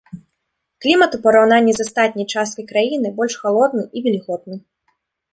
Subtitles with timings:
[0.83, 4.55] Клімат у параўнанні з астатняй часткай краіны больш халодны і вільготны.